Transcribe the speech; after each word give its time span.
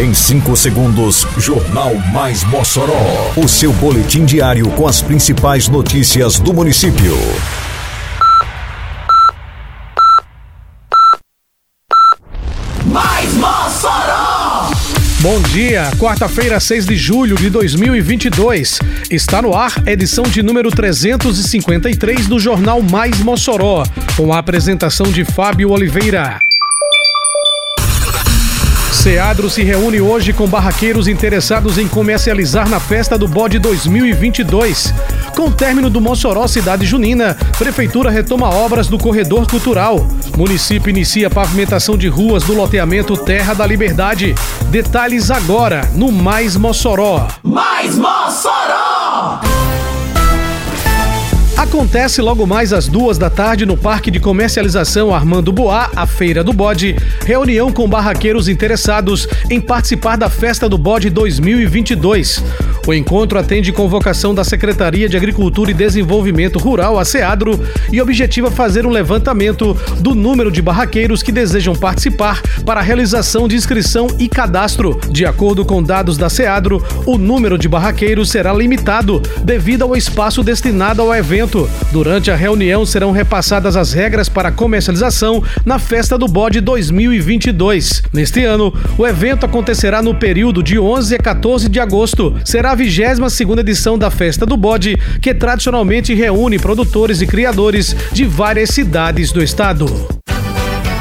Em 0.00 0.14
5 0.14 0.56
segundos, 0.56 1.26
Jornal 1.36 1.94
Mais 2.10 2.42
Mossoró. 2.44 3.34
O 3.36 3.46
seu 3.46 3.70
boletim 3.70 4.24
diário 4.24 4.66
com 4.70 4.88
as 4.88 5.02
principais 5.02 5.68
notícias 5.68 6.40
do 6.40 6.54
município. 6.54 7.14
Mais 12.86 13.34
Mossoró! 13.34 14.70
Bom 15.20 15.38
dia, 15.52 15.90
quarta-feira, 15.98 16.58
6 16.58 16.86
de 16.86 16.96
julho 16.96 17.36
de 17.36 17.50
2022. 17.50 18.78
Está 19.10 19.42
no 19.42 19.54
ar 19.54 19.86
edição 19.86 20.24
de 20.24 20.42
número 20.42 20.70
353 20.70 22.26
do 22.26 22.40
Jornal 22.40 22.80
Mais 22.80 23.20
Mossoró, 23.20 23.84
com 24.16 24.32
a 24.32 24.38
apresentação 24.38 25.12
de 25.12 25.26
Fábio 25.26 25.70
Oliveira. 25.72 26.40
Seadro 29.00 29.48
se 29.48 29.62
reúne 29.62 29.98
hoje 29.98 30.30
com 30.30 30.46
barraqueiros 30.46 31.08
interessados 31.08 31.78
em 31.78 31.88
comercializar 31.88 32.68
na 32.68 32.78
festa 32.78 33.16
do 33.16 33.26
Bode 33.26 33.58
2022. 33.58 34.92
Com 35.34 35.48
o 35.48 35.50
término 35.50 35.88
do 35.88 36.02
Mossoró 36.02 36.46
Cidade 36.46 36.84
Junina, 36.84 37.34
Prefeitura 37.56 38.10
retoma 38.10 38.50
obras 38.50 38.88
do 38.88 38.98
Corredor 38.98 39.48
Cultural. 39.48 40.06
Município 40.36 40.90
inicia 40.90 41.30
pavimentação 41.30 41.96
de 41.96 42.08
ruas 42.08 42.42
do 42.42 42.52
loteamento 42.52 43.16
Terra 43.16 43.54
da 43.54 43.66
Liberdade. 43.66 44.34
Detalhes 44.70 45.30
agora 45.30 45.90
no 45.94 46.12
Mais 46.12 46.54
Mossoró. 46.54 47.26
Mais 47.42 47.96
Mossoró! 47.96 49.40
Acontece 51.60 52.22
logo 52.22 52.46
mais 52.46 52.72
às 52.72 52.88
duas 52.88 53.18
da 53.18 53.28
tarde 53.28 53.66
no 53.66 53.76
Parque 53.76 54.10
de 54.10 54.18
Comercialização 54.18 55.14
Armando 55.14 55.52
Boá, 55.52 55.90
a 55.94 56.06
Feira 56.06 56.42
do 56.42 56.54
Bode, 56.54 56.96
reunião 57.26 57.70
com 57.70 57.86
barraqueiros 57.86 58.48
interessados 58.48 59.28
em 59.50 59.60
participar 59.60 60.16
da 60.16 60.30
Festa 60.30 60.70
do 60.70 60.78
Bode 60.78 61.10
2022. 61.10 62.42
O 62.86 62.94
encontro 62.94 63.38
atende 63.38 63.72
convocação 63.72 64.34
da 64.34 64.42
Secretaria 64.42 65.08
de 65.08 65.16
Agricultura 65.16 65.70
e 65.70 65.74
Desenvolvimento 65.74 66.58
Rural, 66.58 66.98
a 66.98 67.04
SEADRO, 67.04 67.60
e 67.92 68.00
objetiva 68.00 68.50
fazer 68.50 68.86
um 68.86 68.90
levantamento 68.90 69.76
do 69.98 70.14
número 70.14 70.50
de 70.50 70.62
barraqueiros 70.62 71.22
que 71.22 71.30
desejam 71.30 71.74
participar 71.74 72.42
para 72.64 72.80
a 72.80 72.82
realização 72.82 73.46
de 73.46 73.54
inscrição 73.54 74.08
e 74.18 74.28
cadastro. 74.28 74.98
De 75.10 75.26
acordo 75.26 75.64
com 75.64 75.82
dados 75.82 76.16
da 76.16 76.30
SEADRO, 76.30 76.82
o 77.06 77.18
número 77.18 77.58
de 77.58 77.68
barraqueiros 77.68 78.30
será 78.30 78.52
limitado 78.52 79.20
devido 79.44 79.82
ao 79.82 79.94
espaço 79.94 80.42
destinado 80.42 81.02
ao 81.02 81.14
evento. 81.14 81.68
Durante 81.92 82.30
a 82.30 82.36
reunião 82.36 82.86
serão 82.86 83.12
repassadas 83.12 83.76
as 83.76 83.92
regras 83.92 84.28
para 84.28 84.50
comercialização 84.50 85.42
na 85.64 85.78
Festa 85.78 86.16
do 86.16 86.26
Bode 86.26 86.60
2022. 86.60 88.02
Neste 88.12 88.44
ano, 88.44 88.72
o 88.96 89.06
evento 89.06 89.44
acontecerá 89.44 90.02
no 90.02 90.14
período 90.14 90.62
de 90.62 90.78
11 90.78 91.14
a 91.14 91.18
14 91.18 91.68
de 91.68 91.78
agosto. 91.78 92.34
Será 92.44 92.69
a 92.70 92.74
22 92.74 93.58
edição 93.58 93.98
da 93.98 94.10
Festa 94.12 94.46
do 94.46 94.56
Bode, 94.56 94.96
que 95.20 95.34
tradicionalmente 95.34 96.14
reúne 96.14 96.56
produtores 96.56 97.20
e 97.20 97.26
criadores 97.26 97.96
de 98.12 98.24
várias 98.24 98.70
cidades 98.70 99.32
do 99.32 99.42
estado. 99.42 99.86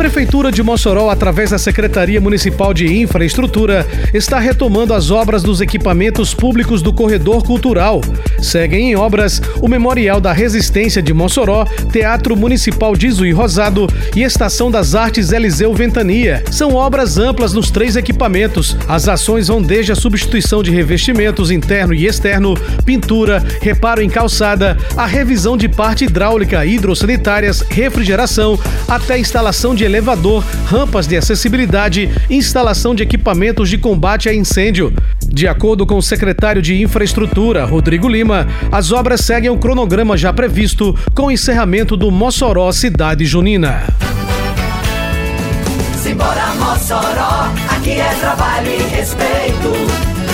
Prefeitura 0.00 0.50
de 0.50 0.62
Mossoró, 0.62 1.10
através 1.10 1.50
da 1.50 1.58
Secretaria 1.58 2.22
Municipal 2.22 2.72
de 2.72 2.86
Infraestrutura, 3.02 3.86
está 4.14 4.38
retomando 4.38 4.94
as 4.94 5.10
obras 5.10 5.42
dos 5.42 5.60
equipamentos 5.60 6.32
públicos 6.32 6.80
do 6.80 6.90
Corredor 6.90 7.44
Cultural. 7.44 8.00
Seguem 8.40 8.92
em 8.92 8.96
obras 8.96 9.42
o 9.60 9.68
Memorial 9.68 10.18
da 10.18 10.32
Resistência 10.32 11.02
de 11.02 11.12
Mossoró, 11.12 11.66
Teatro 11.92 12.34
Municipal 12.34 12.96
de 12.96 13.10
Zui 13.10 13.30
Rosado 13.30 13.86
e 14.16 14.22
Estação 14.22 14.70
das 14.70 14.94
Artes 14.94 15.32
Eliseu 15.32 15.74
Ventania. 15.74 16.42
São 16.50 16.74
obras 16.74 17.18
amplas 17.18 17.52
nos 17.52 17.70
três 17.70 17.94
equipamentos. 17.94 18.74
As 18.88 19.06
ações 19.06 19.48
vão 19.48 19.60
desde 19.60 19.92
a 19.92 19.96
substituição 19.96 20.62
de 20.62 20.70
revestimentos 20.70 21.50
interno 21.50 21.92
e 21.92 22.06
externo, 22.06 22.54
pintura, 22.86 23.44
reparo 23.60 24.00
em 24.00 24.08
calçada, 24.08 24.78
a 24.96 25.04
revisão 25.04 25.58
de 25.58 25.68
parte 25.68 26.06
hidráulica, 26.06 26.64
hidrossanitárias, 26.64 27.60
refrigeração, 27.68 28.58
até 28.88 29.14
a 29.14 29.18
instalação 29.18 29.74
de 29.74 29.89
elevador, 29.90 30.44
rampas 30.66 31.06
de 31.06 31.16
acessibilidade 31.16 32.08
instalação 32.30 32.94
de 32.94 33.02
equipamentos 33.02 33.68
de 33.68 33.76
combate 33.76 34.28
a 34.28 34.34
incêndio. 34.34 34.92
De 35.26 35.46
acordo 35.46 35.86
com 35.86 35.96
o 35.96 36.02
secretário 36.02 36.62
de 36.62 36.80
Infraestrutura, 36.80 37.64
Rodrigo 37.64 38.08
Lima, 38.08 38.46
as 38.70 38.92
obras 38.92 39.20
seguem 39.20 39.50
o 39.50 39.58
cronograma 39.58 40.16
já 40.16 40.32
previsto 40.32 40.96
com 41.14 41.26
o 41.26 41.30
encerramento 41.30 41.96
do 41.96 42.10
Mossoró 42.10 42.70
Cidade 42.72 43.24
Junina. 43.26 43.84
Simbora 46.02 46.54
Mossoró, 46.58 47.52
aqui 47.68 47.92
é 47.92 48.14
trabalho 48.20 48.70
e 48.70 48.94
respeito. 48.94 49.72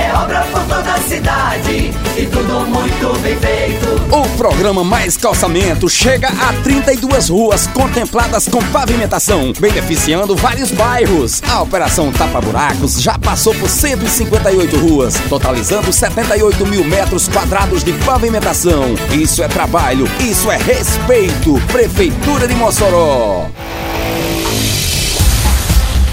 É 0.00 0.14
obra 0.14 0.42
por 0.52 0.62
toda 0.62 0.94
a 0.94 0.98
cidade 0.98 1.90
e 2.16 2.26
tudo 2.26 2.66
muito 2.66 3.20
bem 3.20 3.36
feito. 3.36 3.67
O 4.10 4.26
programa 4.38 4.82
Mais 4.82 5.18
Calçamento 5.18 5.86
chega 5.86 6.28
a 6.28 6.54
32 6.62 7.28
ruas 7.28 7.66
contempladas 7.66 8.48
com 8.48 8.58
pavimentação, 8.72 9.52
beneficiando 9.60 10.34
vários 10.34 10.70
bairros. 10.70 11.42
A 11.46 11.60
Operação 11.60 12.10
Tapa 12.10 12.40
Buracos 12.40 13.02
já 13.02 13.18
passou 13.18 13.54
por 13.54 13.68
158 13.68 14.78
ruas, 14.78 15.14
totalizando 15.28 15.92
78 15.92 16.66
mil 16.66 16.84
metros 16.84 17.28
quadrados 17.28 17.84
de 17.84 17.92
pavimentação. 18.04 18.94
Isso 19.12 19.42
é 19.42 19.48
trabalho, 19.48 20.08
isso 20.20 20.50
é 20.50 20.56
respeito. 20.56 21.60
Prefeitura 21.70 22.48
de 22.48 22.54
Mossoró. 22.54 23.46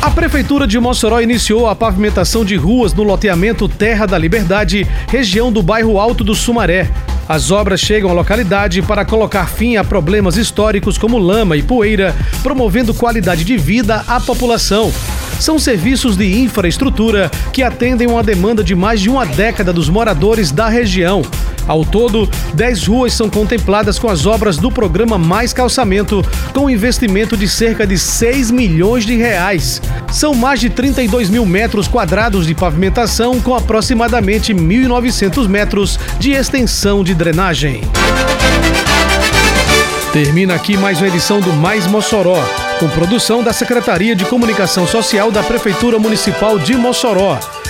A 0.01 0.11
Prefeitura 0.11 0.67
de 0.67 0.77
Mossoró 0.81 1.21
iniciou 1.21 1.69
a 1.69 1.73
pavimentação 1.73 2.43
de 2.43 2.57
ruas 2.57 2.93
no 2.93 3.03
loteamento 3.03 3.69
Terra 3.69 4.05
da 4.05 4.17
Liberdade, 4.17 4.85
região 5.07 5.49
do 5.49 5.63
bairro 5.63 5.97
Alto 5.97 6.25
do 6.25 6.35
Sumaré. 6.35 6.91
As 7.27 7.49
obras 7.49 7.79
chegam 7.79 8.09
à 8.11 8.13
localidade 8.13 8.83
para 8.83 9.03
colocar 9.03 9.49
fim 9.49 9.77
a 9.77 9.83
problemas 9.83 10.37
históricos 10.37 10.95
como 10.95 11.17
lama 11.17 11.57
e 11.57 11.63
poeira, 11.63 12.15
promovendo 12.43 12.93
qualidade 12.93 13.43
de 13.43 13.57
vida 13.57 14.03
à 14.07 14.19
população. 14.19 14.93
São 15.39 15.57
serviços 15.57 16.15
de 16.15 16.39
infraestrutura 16.39 17.31
que 17.51 17.63
atendem 17.63 18.07
uma 18.07 18.21
demanda 18.21 18.63
de 18.63 18.75
mais 18.75 19.01
de 19.01 19.09
uma 19.09 19.25
década 19.25 19.73
dos 19.73 19.89
moradores 19.89 20.51
da 20.51 20.69
região. 20.69 21.23
Ao 21.67 21.83
todo, 21.83 22.29
10 22.53 22.87
ruas 22.87 23.13
são 23.13 23.29
contempladas 23.29 23.97
com 23.97 24.09
as 24.09 24.25
obras 24.25 24.57
do 24.57 24.71
programa 24.71 25.17
Mais 25.17 25.51
Calçamento, 25.51 26.23
com 26.53 26.65
um 26.65 26.69
investimento 26.69 27.35
de 27.35 27.47
cerca 27.47 27.87
de 27.87 27.97
6 27.97 28.51
milhões 28.51 29.05
de 29.05 29.15
reais. 29.15 29.81
São 30.11 30.33
mais 30.33 30.59
de 30.59 30.69
32 30.69 31.29
mil 31.29 31.45
metros 31.45 31.87
quadrados 31.87 32.45
de 32.45 32.53
pavimentação, 32.53 33.41
com 33.41 33.55
aproximadamente 33.55 34.53
1.900 34.53 35.47
metros 35.47 35.99
de 36.19 36.31
extensão 36.31 37.03
de 37.03 37.15
drenagem. 37.15 37.81
Termina 40.13 40.55
aqui 40.55 40.77
mais 40.77 40.99
uma 40.99 41.07
edição 41.07 41.41
do 41.41 41.51
Mais 41.51 41.85
Mossoró, 41.87 42.41
com 42.79 42.87
produção 42.87 43.43
da 43.43 43.51
Secretaria 43.51 44.15
de 44.15 44.23
Comunicação 44.23 44.87
Social 44.87 45.29
da 45.29 45.43
Prefeitura 45.43 45.99
Municipal 45.99 46.57
de 46.57 46.73
Mossoró. 46.77 47.37